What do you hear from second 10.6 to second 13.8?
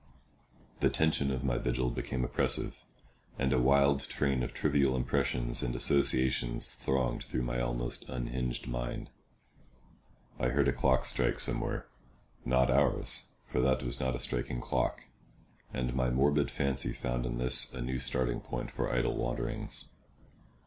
a clock strike somewhere—not ours, for